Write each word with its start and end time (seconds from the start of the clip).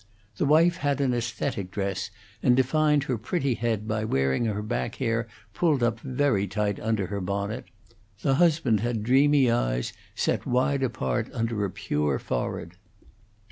The 0.37 0.47
wife 0.47 0.77
had 0.77 0.99
an 0.99 1.13
aesthetic 1.13 1.69
dress, 1.69 2.09
and 2.41 2.55
defined 2.57 3.03
her 3.03 3.19
pretty 3.19 3.53
head 3.53 3.87
by 3.87 4.03
wearing 4.03 4.45
her 4.45 4.63
back 4.63 4.95
hair 4.95 5.27
pulled 5.53 5.83
up 5.83 5.99
very 5.99 6.47
tight 6.47 6.79
under 6.79 7.05
her 7.05 7.21
bonnet; 7.21 7.65
the 8.23 8.33
husband 8.41 8.79
had 8.79 9.03
dreamy 9.03 9.51
eyes 9.51 9.93
set 10.15 10.47
wide 10.47 10.81
apart 10.81 11.29
under 11.35 11.63
a 11.63 11.69
pure 11.69 12.17
forehead. 12.17 12.77